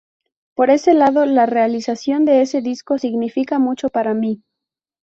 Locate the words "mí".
4.15-4.41